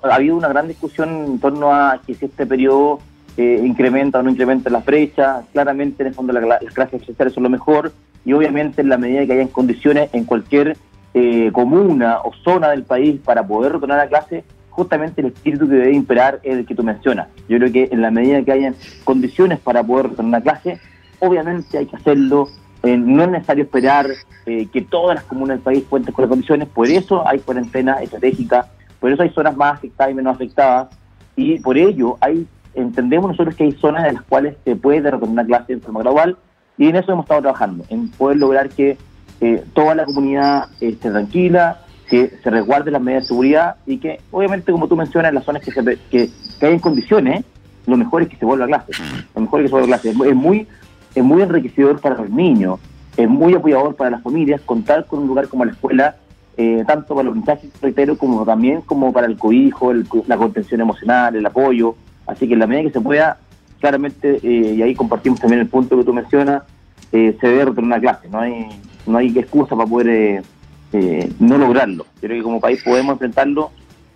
ha 0.04 0.14
habido 0.14 0.37
una 0.37 0.49
gran 0.49 0.68
discusión 0.68 1.08
en 1.08 1.40
torno 1.40 1.75
a 1.75 2.00
si 2.06 2.12
este 2.12 2.47
periodo 2.47 3.00
eh, 3.37 3.61
incrementa 3.64 4.20
o 4.20 4.23
no 4.23 4.30
incrementa 4.30 4.70
las 4.70 4.85
brechas. 4.85 5.44
Claramente, 5.52 6.02
en 6.02 6.08
el 6.08 6.14
fondo, 6.14 6.32
las 6.32 6.61
clases 6.73 7.04
sociales 7.04 7.35
son 7.35 7.42
lo 7.42 7.50
mejor 7.50 7.92
y 8.28 8.35
obviamente 8.35 8.82
en 8.82 8.90
la 8.90 8.99
medida 8.99 9.25
que 9.25 9.32
hayan 9.32 9.49
condiciones 9.49 10.11
en 10.12 10.25
cualquier 10.25 10.76
eh, 11.14 11.50
comuna 11.50 12.18
o 12.23 12.35
zona 12.44 12.68
del 12.68 12.82
país 12.82 13.18
para 13.25 13.42
poder 13.47 13.73
retornar 13.73 14.00
a 14.00 14.06
clase, 14.06 14.44
justamente 14.68 15.23
el 15.23 15.28
espíritu 15.28 15.66
que 15.66 15.76
debe 15.76 15.94
imperar 15.94 16.38
es 16.42 16.58
el 16.58 16.66
que 16.66 16.75
tú 16.75 16.82
mencionas. 16.82 17.28
Yo 17.49 17.56
creo 17.56 17.73
que 17.73 17.88
en 17.90 18.02
la 18.02 18.11
medida 18.11 18.42
que 18.42 18.52
hayan 18.52 18.76
condiciones 19.04 19.61
para 19.61 19.82
poder 19.82 20.11
retornar 20.11 20.42
a 20.42 20.44
clase, 20.44 20.78
obviamente 21.20 21.78
hay 21.78 21.87
que 21.87 21.97
hacerlo 21.97 22.50
eh, 22.82 22.99
no 22.99 23.23
es 23.23 23.30
necesario 23.30 23.64
esperar 23.64 24.06
eh, 24.44 24.66
que 24.66 24.82
todas 24.82 25.14
las 25.14 25.25
comunas 25.25 25.56
del 25.56 25.64
país 25.64 25.85
cuenten 25.88 26.12
con 26.12 26.25
las 26.25 26.28
condiciones, 26.28 26.68
por 26.68 26.87
eso 26.87 27.26
hay 27.26 27.38
cuarentena 27.38 27.94
estratégica, 28.02 28.68
por 29.00 29.11
eso 29.11 29.23
hay 29.23 29.30
zonas 29.30 29.56
más 29.56 29.78
afectadas 29.78 30.12
y 30.12 30.14
menos 30.14 30.35
afectadas, 30.35 30.88
y 31.35 31.58
por 31.61 31.78
ello 31.78 32.18
hay 32.20 32.47
entendemos 32.75 33.30
nosotros 33.30 33.56
que 33.56 33.64
hay 33.64 33.73
zonas 33.73 34.06
en 34.06 34.16
las 34.16 34.23
cuales 34.25 34.54
se 34.64 34.76
puede 34.76 35.11
retornar 35.11 35.30
una 35.30 35.47
clase 35.47 35.76
de 35.76 35.80
forma 35.80 36.00
gradual, 36.00 36.37
y 36.78 36.88
en 36.88 36.97
eso 36.97 37.12
hemos 37.12 37.25
estado 37.25 37.42
trabajando, 37.42 37.85
en 37.88 38.08
poder 38.11 38.38
lograr 38.38 38.68
que 38.70 38.97
eh, 39.40 39.64
toda 39.75 39.94
la 39.94 40.04
comunidad 40.04 40.68
esté 40.80 41.11
tranquila, 41.11 41.80
que 42.08 42.32
se 42.42 42.50
resguarde 42.50 42.90
las 42.90 43.02
medidas 43.02 43.25
de 43.25 43.28
seguridad 43.28 43.76
y 43.87 43.99
que, 43.99 44.20
obviamente, 44.30 44.73
como 44.73 44.88
tú 44.88 44.97
mencionas, 44.97 45.28
en 45.28 45.35
las 45.35 45.44
zonas 45.44 45.62
que, 45.62 45.73
se, 45.73 45.85
que, 45.85 46.30
que 46.58 46.66
hay 46.66 46.73
en 46.73 46.78
condiciones, 46.78 47.44
lo 47.87 47.97
mejor 47.97 48.23
es 48.23 48.28
que 48.28 48.37
se 48.37 48.44
vuelva 48.44 48.64
a 48.64 48.68
clase. 48.68 48.92
Lo 49.35 49.42
mejor 49.42 49.61
es 49.61 49.64
que 49.64 49.68
se 49.68 49.73
vuelva 49.73 49.97
a 49.97 50.00
clase. 50.00 50.11
Es 50.11 50.35
muy 50.35 50.66
es 51.14 51.25
muy 51.25 51.42
enriquecedor 51.42 52.00
para 52.00 52.16
los 52.16 52.30
niños 52.30 52.78
es 53.18 53.28
muy 53.28 53.52
apoyador 53.52 53.97
para 53.97 54.11
las 54.11 54.23
familias 54.23 54.61
contar 54.61 55.04
con 55.06 55.18
un 55.18 55.26
lugar 55.26 55.49
como 55.49 55.64
la 55.64 55.73
escuela, 55.73 56.16
eh, 56.56 56.85
tanto 56.87 57.16
para 57.16 57.25
los 57.25 57.35
mensajes, 57.35 57.68
reitero, 57.82 58.16
como 58.16 58.44
también 58.44 58.80
como 58.82 59.12
para 59.12 59.26
el 59.26 59.37
cobijo, 59.37 59.92
la 59.92 60.37
contención 60.37 60.80
emocional, 60.80 61.35
el 61.35 61.44
apoyo. 61.44 61.97
Así 62.28 62.47
que 62.47 62.54
en 62.54 62.61
la 62.61 62.68
medida 62.68 62.85
que 62.85 62.92
se 62.92 63.00
pueda, 63.00 63.38
claramente, 63.80 64.40
eh, 64.42 64.75
y 64.76 64.82
ahí 64.82 64.94
compartimos 64.94 65.40
también 65.40 65.61
el 65.61 65.68
punto 65.68 65.97
que 65.97 66.04
tú 66.04 66.12
mencionas, 66.12 66.62
eh, 67.12 67.37
se 67.40 67.49
debe 67.49 67.66
retornar 67.66 67.99
a 67.99 68.00
clase. 68.00 68.28
No 68.28 68.40
hay, 68.40 68.68
no 69.06 69.18
hay 69.18 69.38
excusa 69.38 69.76
para 69.76 69.88
poder 69.88 70.42
no 71.38 71.58
lograrlo. 71.58 72.06
Creo 72.20 72.38
que 72.38 72.42
como 72.42 72.61
país 72.61 72.82
podemos 72.82 73.12
enfrentarlo 73.12 73.70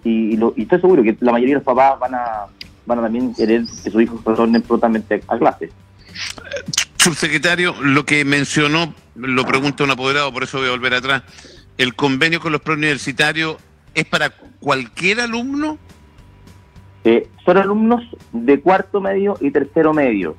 y, 0.05 0.35
y, 0.35 0.63
estoy 0.63 0.81
seguro 0.81 1.03
que 1.03 1.17
la 1.21 1.33
mayoría 1.33 1.55
de 1.55 1.59
los 1.61 1.65
papás 1.65 1.99
van 2.01 2.15
a, 2.15 2.47
van 2.87 2.99
a 2.99 3.03
también 3.03 3.35
querer 3.35 3.63
que 3.85 3.91
sus 3.91 4.03
hijos 4.03 4.25
retornen 4.25 4.63
prontamente 4.63 5.23
a 5.29 5.39
clase. 5.39 5.71
Subsecretario, 6.99 7.75
lo 7.81 8.05
que 8.05 8.25
mencionó, 8.25 8.95
lo 9.15 9.45
pregunta 9.45 9.85
un 9.85 9.91
apoderado, 9.91 10.33
por 10.33 10.43
eso 10.43 10.59
voy 10.59 10.69
a 10.69 10.73
volver 10.73 10.95
atrás. 10.95 11.23
¿El 11.79 11.95
convenio 11.95 12.41
con 12.41 12.53
los 12.53 12.61
preuniversitarios 12.61 13.57
es 13.95 14.05
para 14.05 14.31
cualquier 14.61 15.21
alumno? 15.21 15.79
Eh, 17.05 17.29
son 17.45 17.57
alumnos 17.59 18.03
de 18.33 18.61
cuarto 18.61 19.01
medio 19.01 19.37
y 19.41 19.51
tercero 19.51 19.93
medio, 19.93 20.37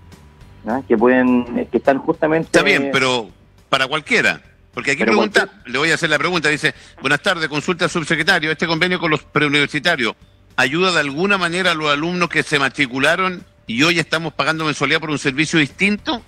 que 0.87 0.97
pueden, 0.97 1.67
que 1.69 1.77
están 1.77 1.99
justamente. 1.99 2.45
Está 2.45 2.63
bien, 2.63 2.89
pero 2.91 3.29
para 3.69 3.87
cualquiera. 3.87 4.41
Porque 4.73 4.91
aquí 4.91 5.03
pregunta, 5.03 5.49
le 5.65 5.77
voy 5.77 5.91
a 5.91 5.95
hacer 5.95 6.09
la 6.09 6.17
pregunta, 6.17 6.49
dice, 6.49 6.73
buenas 6.99 7.21
tardes, 7.21 7.47
consulta 7.47 7.87
subsecretario, 7.87 8.51
este 8.51 8.65
convenio 8.65 8.99
con 8.99 9.11
los 9.11 9.23
preuniversitarios, 9.23 10.15
¿ayuda 10.55 10.91
de 10.91 10.99
alguna 10.99 11.37
manera 11.37 11.71
a 11.71 11.75
los 11.75 11.91
alumnos 11.91 12.29
que 12.29 12.41
se 12.41 12.57
matricularon 12.57 13.43
y 13.67 13.83
hoy 13.83 13.99
estamos 13.99 14.33
pagando 14.33 14.65
mensualidad 14.65 14.99
por 14.99 15.11
un 15.11 15.19
servicio 15.19 15.59
distinto? 15.59 16.23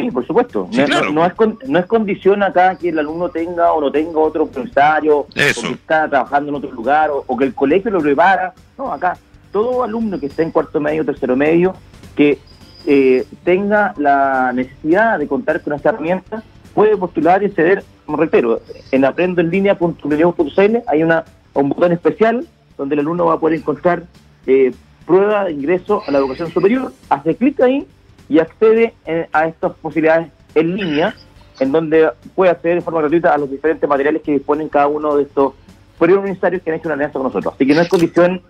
Sí, 0.00 0.10
por 0.10 0.26
supuesto. 0.26 0.68
no, 1.12 1.26
es, 1.26 1.32
no 1.68 1.78
es 1.78 1.86
condición 1.86 2.42
acá 2.42 2.76
que 2.76 2.88
el 2.88 2.98
alumno 2.98 3.28
tenga 3.28 3.72
o 3.72 3.80
no 3.80 3.92
tenga 3.92 4.18
otro 4.18 4.46
profesorario, 4.46 5.18
o 5.18 5.26
que 5.28 5.50
está 5.50 6.08
trabajando 6.08 6.50
en 6.50 6.54
otro 6.56 6.72
lugar, 6.72 7.10
o, 7.10 7.36
que 7.36 7.44
el 7.44 7.54
colegio 7.54 7.90
lo 7.90 8.00
prepara. 8.00 8.54
No, 8.78 8.92
acá, 8.92 9.18
todo 9.50 9.82
alumno 9.82 10.18
que 10.18 10.26
esté 10.26 10.42
en 10.42 10.50
cuarto 10.50 10.80
medio, 10.80 11.04
tercero 11.04 11.36
medio, 11.36 11.74
que 12.16 12.38
eh, 12.86 13.26
tenga 13.44 13.94
la 13.98 14.52
necesidad 14.54 15.18
de 15.18 15.28
contar 15.28 15.60
con 15.60 15.74
esta 15.74 15.90
herramienta, 15.90 16.42
puede 16.74 16.96
postular 16.96 17.42
y 17.42 17.46
acceder, 17.46 17.84
como 18.06 18.16
reitero, 18.16 18.60
en 18.90 19.04
aprendoenlinea.cl 19.04 20.76
hay 20.86 21.02
una, 21.02 21.24
un 21.52 21.68
botón 21.68 21.92
especial 21.92 22.46
donde 22.78 22.94
el 22.94 23.00
alumno 23.00 23.26
va 23.26 23.34
a 23.34 23.40
poder 23.40 23.58
encontrar 23.58 24.04
eh, 24.46 24.72
prueba 25.06 25.44
de 25.44 25.52
ingreso 25.52 26.02
a 26.06 26.10
la 26.10 26.18
educación 26.18 26.50
superior, 26.50 26.92
hace 27.10 27.36
clic 27.36 27.60
ahí 27.60 27.86
y 28.32 28.38
accede 28.38 28.94
a 29.30 29.46
estas 29.46 29.72
posibilidades 29.74 30.28
en 30.54 30.74
línea, 30.74 31.14
en 31.60 31.70
donde 31.70 32.08
puede 32.34 32.50
acceder 32.50 32.76
de 32.76 32.80
forma 32.80 33.00
gratuita 33.00 33.34
a 33.34 33.36
los 33.36 33.50
diferentes 33.50 33.86
materiales 33.86 34.22
que 34.22 34.32
disponen 34.32 34.70
cada 34.70 34.86
uno 34.86 35.16
de 35.16 35.24
estos 35.24 35.52
periodos 35.98 36.22
universitarios 36.22 36.62
que 36.62 36.70
han 36.70 36.76
hecho 36.76 36.88
una 36.88 36.94
alianza 36.94 37.12
con 37.18 37.24
nosotros. 37.24 37.52
Así 37.54 37.66
que 37.66 37.74
no 37.74 37.82
es 37.82 37.88
condición 37.90 38.40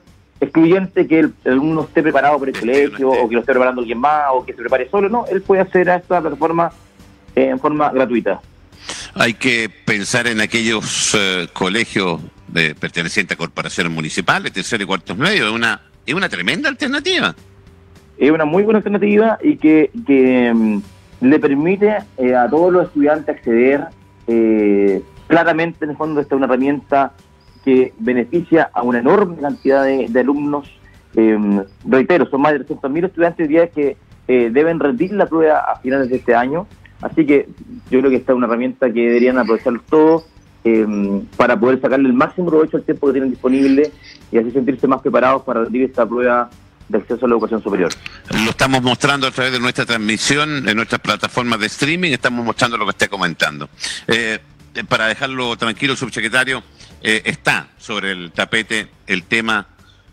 excluyente 0.40 1.08
que 1.08 1.18
el, 1.18 1.34
alumno 1.44 1.82
esté 1.82 2.00
preparado 2.00 2.38
por 2.38 2.48
el 2.48 2.56
colegio 2.56 3.10
o 3.10 3.28
que 3.28 3.34
lo 3.34 3.40
esté 3.40 3.52
preparando 3.52 3.80
alguien 3.80 3.98
más 3.98 4.26
o 4.32 4.44
que 4.44 4.52
se 4.52 4.60
prepare 4.60 4.88
solo, 4.88 5.08
no, 5.08 5.26
él 5.26 5.42
puede 5.42 5.62
acceder 5.62 5.90
a 5.90 5.96
esta 5.96 6.20
plataforma 6.20 6.70
eh, 7.34 7.48
en 7.48 7.58
forma 7.58 7.90
gratuita. 7.90 8.40
Hay 9.14 9.34
que 9.34 9.68
pensar 9.84 10.28
en 10.28 10.40
aquellos 10.40 11.12
eh, 11.18 11.48
colegios 11.52 12.20
de, 12.46 12.76
pertenecientes 12.76 13.34
a 13.34 13.38
corporaciones 13.38 13.92
municipales, 13.92 14.52
tercero 14.52 14.84
y 14.84 14.86
cuartos 14.86 15.18
medios, 15.18 15.48
es 15.48 15.52
una, 15.52 15.80
es 16.06 16.14
una 16.14 16.28
tremenda 16.28 16.68
alternativa 16.68 17.34
es 18.19 18.31
una 18.31 18.45
muy 18.45 18.62
buena 18.62 18.78
alternativa 18.78 19.38
y 19.42 19.57
que, 19.57 20.52
mm, 20.54 20.78
le 21.23 21.38
permite 21.38 21.99
eh, 22.19 22.35
a 22.35 22.49
todos 22.49 22.73
los 22.73 22.87
estudiantes 22.87 23.37
acceder 23.37 23.87
eh, 24.26 25.02
claramente, 25.28 25.85
en 25.85 25.92
el 25.92 25.97
fondo, 25.97 26.21
esta 26.21 26.35
es 26.35 26.37
una 26.37 26.47
herramienta 26.47 27.12
que 27.64 27.92
beneficia 27.99 28.71
a 28.73 28.83
una 28.83 28.99
enorme 28.99 29.37
cantidad 29.37 29.85
de, 29.85 30.21
alumnos. 30.21 30.69
Eh, 31.14 31.38
reitero, 31.85 32.26
son 32.26 32.40
más 32.40 32.54
de 32.54 32.66
300.000 32.66 33.07
estudiantes 33.07 33.49
día 33.49 33.69
que 33.69 33.97
deben 34.26 34.81
rendir 34.81 35.12
la 35.12 35.26
prueba 35.26 35.59
a 35.59 35.78
finales 35.78 36.09
de 36.09 36.16
este 36.16 36.35
año. 36.35 36.66
Así 37.02 37.26
que 37.26 37.49
yo 37.90 37.99
creo 37.99 38.11
que 38.11 38.16
esta 38.16 38.33
es 38.33 38.37
una 38.37 38.47
herramienta 38.47 38.90
que 38.90 39.00
deberían 39.00 39.38
aprovechar 39.38 39.75
todos 39.90 40.26
para 41.37 41.59
poder 41.59 41.81
sacarle 41.81 42.09
el 42.09 42.14
máximo 42.14 42.49
provecho 42.49 42.78
al 42.78 42.85
tiempo 42.85 43.09
que 43.09 43.12
tienen 43.12 43.31
disponible 43.31 43.90
y 44.31 44.38
así 44.38 44.50
sentirse 44.50 44.88
más 44.88 45.02
preparados 45.02 45.42
para 45.42 45.64
rendir 45.64 45.83
esta 45.83 46.07
prueba 46.07 46.49
de 46.88 46.98
acceso 46.98 47.24
a 47.24 47.28
la 47.28 47.34
educación 47.34 47.62
superior. 47.62 47.92
Lo 48.30 48.50
estamos 48.50 48.82
mostrando 48.82 49.26
a 49.26 49.30
través 49.30 49.52
de 49.52 49.60
nuestra 49.60 49.86
transmisión, 49.86 50.68
en 50.68 50.76
nuestras 50.76 51.00
plataformas 51.00 51.60
de 51.60 51.66
streaming, 51.66 52.12
estamos 52.12 52.44
mostrando 52.44 52.76
lo 52.76 52.84
que 52.84 52.90
está 52.90 53.08
comentando. 53.08 53.68
Eh, 54.06 54.38
para 54.88 55.06
dejarlo 55.06 55.56
tranquilo, 55.56 55.96
subsecretario, 55.96 56.62
eh, 57.02 57.22
está 57.24 57.68
sobre 57.78 58.12
el 58.12 58.32
tapete 58.32 58.88
el 59.06 59.24
tema 59.24 59.66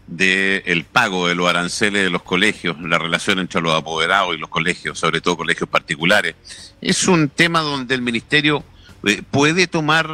del 0.08 0.86
pago 0.86 1.28
de 1.28 1.36
los 1.36 1.48
aranceles 1.48 2.04
de 2.04 2.10
los 2.10 2.24
colegios, 2.24 2.82
la 2.82 2.98
relación 2.98 3.38
entre 3.38 3.62
los 3.62 3.76
apoderados 3.76 4.36
y 4.36 4.40
los 4.40 4.50
colegios, 4.50 4.98
sobre 4.98 5.22
todo 5.22 5.38
colegios 5.38 5.70
particulares. 5.70 6.36
Es 6.82 7.08
un 7.08 7.30
tema 7.30 7.62
donde 7.62 7.94
el 7.94 8.02
Ministerio 8.02 8.64
eh, 9.06 9.22
puede 9.30 9.68
tomar 9.68 10.10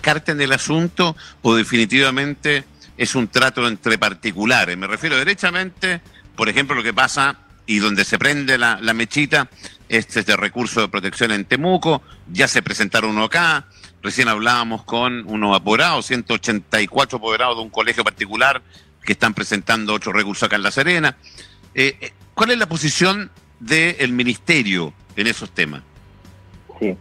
carta 0.00 0.32
en 0.32 0.40
el 0.40 0.52
asunto 0.52 1.16
o 1.42 1.54
definitivamente 1.56 2.64
es 2.98 3.14
un 3.14 3.28
trato 3.28 3.66
entre 3.66 3.96
particulares. 3.96 4.76
Me 4.76 4.86
refiero 4.86 5.16
derechamente, 5.16 6.02
por 6.36 6.48
ejemplo, 6.48 6.74
lo 6.74 6.82
que 6.82 6.92
pasa 6.92 7.38
y 7.64 7.78
donde 7.78 8.04
se 8.04 8.18
prende 8.18 8.58
la, 8.58 8.76
mechita, 8.92 9.48
este 9.88 10.20
es 10.20 10.26
de 10.26 10.36
recurso 10.36 10.80
de 10.80 10.88
protección 10.88 11.30
en 11.30 11.44
Temuco, 11.44 12.02
ya 12.32 12.48
se 12.48 12.62
presentaron 12.62 13.10
uno 13.10 13.24
acá, 13.24 13.66
recién 14.02 14.28
hablábamos 14.28 14.84
con 14.84 15.24
unos 15.26 15.54
apoderados, 15.54 16.06
184 16.06 17.18
apoderados 17.18 17.56
de 17.56 17.62
un 17.62 17.70
colegio 17.70 18.02
particular 18.02 18.62
que 19.04 19.12
están 19.12 19.34
presentando 19.34 19.94
otro 19.94 20.12
recurso 20.12 20.46
acá 20.46 20.56
en 20.56 20.62
La 20.62 20.70
Serena. 20.70 21.16
Eh, 21.74 21.96
eh, 22.00 22.12
¿Cuál 22.34 22.52
es 22.52 22.58
la 22.58 22.66
posición 22.66 23.30
del 23.60 24.12
ministerio 24.12 24.94
en 25.14 25.26
esos 25.26 25.50
temas? 25.50 25.82
Sí, 26.80 26.96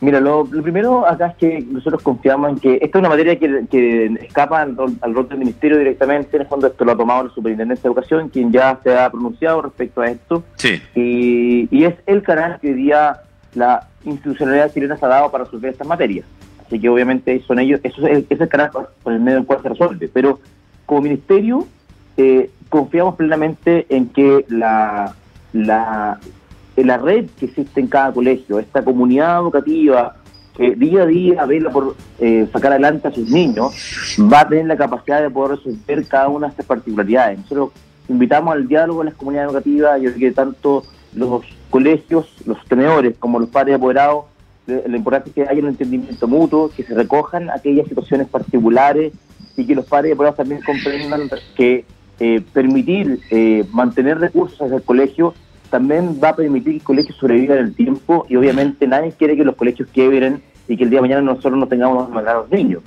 Mira, 0.00 0.20
lo, 0.20 0.44
primero 0.44 1.06
acá 1.06 1.28
es 1.28 1.36
que 1.36 1.60
nosotros 1.60 2.02
confiamos 2.02 2.50
en 2.50 2.58
que 2.58 2.74
esta 2.74 2.98
es 2.98 3.00
una 3.00 3.08
materia 3.08 3.38
que, 3.38 4.18
escapa 4.20 4.60
al 4.60 4.76
rol, 4.76 5.28
del 5.28 5.38
Ministerio 5.38 5.78
directamente. 5.78 6.36
En 6.36 6.42
el 6.42 6.48
fondo, 6.48 6.66
esto 6.66 6.84
lo 6.84 6.92
ha 6.92 6.96
tomado 6.96 7.24
la 7.24 7.30
Superintendencia 7.30 7.82
de 7.82 7.88
Educación, 7.88 8.28
quien 8.28 8.52
ya 8.52 8.78
se 8.82 8.94
ha 8.94 9.10
pronunciado 9.10 9.62
respecto 9.62 10.02
a 10.02 10.10
esto. 10.10 10.44
Sí. 10.56 10.82
Y, 10.94 11.84
es 11.84 11.94
el 12.06 12.22
canal 12.22 12.58
que 12.60 12.68
hoy 12.68 12.74
día 12.74 13.22
la 13.54 13.88
institucionalidad 14.04 14.72
chilena 14.72 14.96
se 14.96 15.06
ha 15.06 15.08
dado 15.08 15.30
para 15.30 15.44
resolver 15.44 15.70
estas 15.70 15.86
materias. 15.86 16.26
Así 16.66 16.78
que, 16.78 16.88
obviamente, 16.88 17.40
son 17.46 17.58
ellos, 17.58 17.80
eso 17.82 18.06
es 18.06 18.26
el, 18.28 18.48
canal 18.48 18.70
por 19.02 19.12
el 19.12 19.20
medio 19.20 19.38
del 19.38 19.46
cual 19.46 19.62
se 19.62 19.68
resuelve. 19.70 20.10
Pero, 20.12 20.40
como 20.84 21.00
Ministerio, 21.02 21.66
eh, 22.18 22.50
confiamos 22.68 23.14
plenamente 23.14 23.86
en 23.88 24.08
que 24.08 24.44
la, 24.48 25.14
la 25.52 26.18
la 26.84 26.98
red 26.98 27.26
que 27.38 27.46
existe 27.46 27.80
en 27.80 27.86
cada 27.86 28.12
colegio, 28.12 28.58
esta 28.58 28.84
comunidad 28.84 29.40
educativa 29.40 30.16
que 30.56 30.74
día 30.74 31.02
a 31.02 31.06
día 31.06 31.44
vela 31.44 31.70
por 31.70 31.96
eh, 32.18 32.48
sacar 32.52 32.72
adelante 32.72 33.08
a 33.08 33.12
sus 33.12 33.28
niños, 33.28 33.74
va 34.32 34.40
a 34.40 34.48
tener 34.48 34.66
la 34.66 34.76
capacidad 34.76 35.20
de 35.20 35.30
poder 35.30 35.58
resolver 35.58 36.06
cada 36.06 36.28
una 36.28 36.46
de 36.46 36.50
estas 36.52 36.66
particularidades. 36.66 37.38
Nosotros 37.40 37.70
invitamos 38.08 38.54
al 38.54 38.66
diálogo 38.66 39.02
en 39.02 39.06
las 39.06 39.14
comunidades 39.14 39.50
educativas, 39.50 40.00
yo 40.00 40.12
creo 40.12 40.30
que 40.30 40.34
tanto 40.34 40.82
los 41.14 41.44
colegios, 41.70 42.26
los 42.46 42.62
tenedores, 42.66 43.16
como 43.18 43.38
los 43.38 43.50
padres 43.50 43.76
apoderados, 43.76 44.24
lo 44.66 44.96
importante 44.96 45.30
es 45.30 45.34
que 45.34 45.42
haya 45.42 45.62
un 45.62 45.68
entendimiento 45.68 46.26
mutuo, 46.26 46.70
que 46.74 46.82
se 46.82 46.94
recojan 46.94 47.50
aquellas 47.50 47.86
situaciones 47.86 48.26
particulares 48.26 49.12
y 49.56 49.66
que 49.66 49.74
los 49.74 49.86
padres 49.86 50.12
apoderados 50.14 50.38
también 50.38 50.60
comprendan 50.62 51.28
que 51.54 51.84
eh, 52.18 52.42
permitir 52.52 53.20
eh, 53.30 53.64
mantener 53.72 54.18
recursos 54.18 54.60
hacia 54.60 54.76
el 54.76 54.82
colegio 54.82 55.34
también 55.70 56.18
va 56.22 56.30
a 56.30 56.36
permitir 56.36 56.72
que 56.72 56.78
el 56.78 56.82
colegio 56.82 57.14
sobreviva 57.14 57.54
en 57.54 57.66
el 57.66 57.74
tiempo 57.74 58.26
y 58.28 58.36
obviamente 58.36 58.86
nadie 58.86 59.12
quiere 59.12 59.36
que 59.36 59.44
los 59.44 59.56
colegios 59.56 59.88
quiebren 59.92 60.42
y 60.68 60.76
que 60.76 60.84
el 60.84 60.90
día 60.90 60.98
de 60.98 61.02
mañana 61.02 61.22
nosotros 61.22 61.58
no 61.58 61.66
tengamos 61.66 62.08
a 62.10 62.44
niños. 62.50 62.82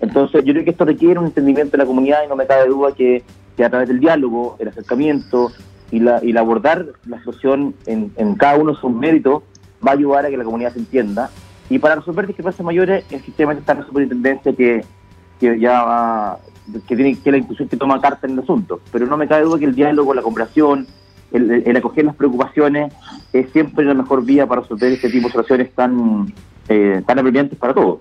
Entonces 0.00 0.44
yo 0.44 0.52
creo 0.52 0.64
que 0.64 0.70
esto 0.70 0.84
requiere 0.84 1.18
un 1.18 1.26
entendimiento 1.26 1.72
de 1.72 1.78
la 1.78 1.86
comunidad 1.86 2.24
y 2.24 2.28
no 2.28 2.36
me 2.36 2.46
cabe 2.46 2.68
duda 2.68 2.92
que, 2.92 3.22
a 3.64 3.70
través 3.70 3.88
del 3.88 4.00
diálogo, 4.00 4.56
el 4.58 4.68
acercamiento 4.68 5.50
y 5.90 6.00
la, 6.00 6.22
y 6.22 6.36
abordar 6.36 6.86
la 7.06 7.18
situación 7.18 7.74
en, 7.86 8.34
cada 8.36 8.58
uno 8.58 8.72
de 8.72 8.80
sus 8.80 8.92
méritos 8.92 9.42
va 9.86 9.92
a 9.92 9.94
ayudar 9.94 10.26
a 10.26 10.30
que 10.30 10.36
la 10.36 10.44
comunidad 10.44 10.72
se 10.72 10.80
entienda. 10.80 11.30
Y 11.70 11.78
para 11.78 11.96
resolver 11.96 12.26
discrepancias 12.26 12.64
mayores, 12.64 13.04
el 13.10 13.22
sistema 13.22 13.52
está 13.54 13.74
la 13.74 13.86
superintendencia 13.86 14.52
que, 14.52 14.84
que 15.40 15.58
ya 15.58 15.82
va, 15.82 16.38
que 16.86 16.96
tiene 16.96 17.16
que 17.18 17.30
la 17.30 17.38
institución 17.38 17.68
que 17.68 17.76
toma 17.76 18.00
carta 18.00 18.26
en 18.26 18.34
el 18.34 18.40
asunto. 18.40 18.80
Pero 18.92 19.06
no 19.06 19.16
me 19.16 19.26
cabe 19.26 19.44
duda 19.44 19.58
que 19.58 19.64
el 19.64 19.74
diálogo, 19.74 20.12
la 20.12 20.22
comprensión, 20.22 20.86
el, 21.36 21.76
acoger 21.76 22.04
las 22.04 22.16
preocupaciones 22.16 22.92
es 23.32 23.50
siempre 23.52 23.84
la 23.84 23.94
mejor 23.94 24.24
vía 24.24 24.46
para 24.46 24.62
resolver 24.62 24.92
este 24.92 25.10
tipo 25.10 25.28
de 25.28 25.32
situaciones 25.32 25.74
tan, 25.74 26.32
eh, 26.68 27.02
tan 27.06 27.18
apremiantes 27.18 27.58
para 27.58 27.74
todos. 27.74 28.00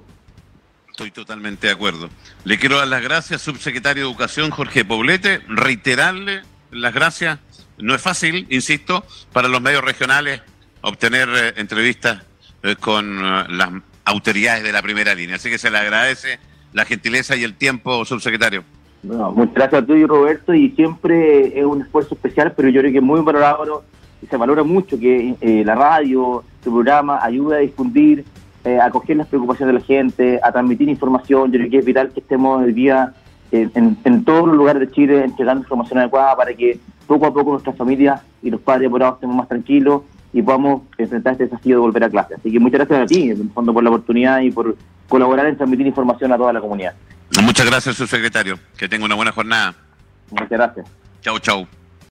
Estoy 0.90 1.10
totalmente 1.10 1.68
de 1.68 1.74
acuerdo. 1.74 2.10
Le 2.44 2.60
quiero 2.60 2.78
dar 2.78 2.88
las 2.88 3.02
gracias, 3.02 3.42
subsecretario 3.42 4.04
de 4.04 4.10
Educación 4.10 4.52
Jorge 4.52 4.86
Poblete, 4.86 5.42
reiterarle 5.48 6.44
las 6.70 6.94
gracias. 6.94 7.40
No 7.80 7.96
es 7.96 8.02
fácil, 8.02 8.46
insisto, 8.50 9.04
para 9.32 9.48
los 9.48 9.60
medios 9.60 9.84
regionales 9.84 10.42
obtener 10.82 11.30
eh, 11.30 11.54
entrevistas 11.58 12.24
eh, 12.62 12.76
con 12.76 13.26
eh, 13.26 13.46
las 13.50 13.72
autoridades 14.06 14.64
de 14.64 14.72
la 14.72 14.82
primera 14.82 15.16
línea. 15.16 15.38
Así 15.38 15.50
que 15.50 15.58
se 15.58 15.72
le 15.72 15.80
agradece 15.80 16.40
la 16.74 16.86
gentileza 16.86 17.36
y 17.36 17.44
el 17.44 17.56
tiempo, 17.56 18.06
subsecretario. 18.06 18.64
Muchas 19.04 19.54
gracias 19.54 19.84
a 19.84 19.86
ti, 19.86 20.06
Roberto, 20.06 20.54
y 20.54 20.70
siempre 20.72 21.60
es 21.60 21.66
un 21.66 21.82
esfuerzo 21.82 22.16
especial, 22.16 22.54
pero 22.56 22.70
yo 22.70 22.82
creo 22.82 22.92
que 22.92 22.98
es 22.98 23.04
muy 23.04 23.22
valorado 23.22 23.84
y 24.22 24.26
se 24.26 24.38
valora 24.38 24.64
mucho 24.64 24.98
que 24.98 25.36
eh, 25.42 25.64
la 25.66 25.76
radio, 25.76 26.44
tu 26.64 26.72
programa, 26.72 27.20
ayuda 27.22 27.58
a 27.58 27.60
difundir, 27.60 28.26
a 28.82 28.90
coger 28.90 29.18
las 29.18 29.28
preocupaciones 29.28 29.74
de 29.74 29.80
la 29.82 29.86
gente, 29.86 30.40
a 30.42 30.50
transmitir 30.54 30.88
información. 30.88 31.52
Yo 31.52 31.60
creo 31.60 31.70
que 31.70 31.78
es 31.80 31.86
vital 31.86 32.12
que 32.12 32.22
estemos 32.22 32.64
el 32.64 32.74
día 32.74 33.14
en, 33.52 33.98
en, 34.04 34.24
todos 34.24 34.48
los 34.48 34.56
lugares 34.56 34.80
de 34.80 34.92
Chile 34.92 35.24
entregando 35.26 35.64
información 35.64 36.00
adecuada 36.00 36.36
para 36.38 36.54
que 36.54 36.80
poco 37.06 37.26
a 37.26 37.34
poco 37.34 37.52
nuestras 37.52 37.76
familias 37.76 38.22
y 38.42 38.50
los 38.50 38.62
padres 38.62 38.88
apurados 38.88 39.16
estemos 39.16 39.36
más 39.36 39.48
tranquilos 39.48 40.04
y 40.34 40.42
podamos 40.42 40.82
enfrentar 40.98 41.34
este 41.34 41.46
desafío 41.46 41.76
de 41.76 41.82
volver 41.82 42.04
a 42.04 42.10
clase. 42.10 42.36
Así 42.36 42.52
que 42.52 42.60
muchas 42.60 42.80
gracias 42.80 43.02
a 43.02 43.06
ti, 43.06 43.30
en 43.30 43.42
el 43.42 43.50
fondo, 43.52 43.74
por 43.74 43.84
la 43.84 43.92
oportunidad 43.92 44.42
y 44.42 44.52
por 44.52 44.76
colaborar 45.08 45.46
en 45.46 45.56
transmitir 45.56 45.86
información 45.86 46.32
a 46.32 46.38
toda 46.38 46.52
la 46.52 46.60
comunidad. 46.60 46.96
Muchas 47.42 47.66
gracias, 47.66 47.96
subsecretario. 47.96 48.60
Que 48.78 48.88
tenga 48.88 49.06
una 49.06 49.16
buena 49.16 49.32
jornada. 49.32 49.74
Muchas 50.30 50.50
gracias. 50.50 50.86
Chau, 51.22 51.40
chau. 51.40 51.68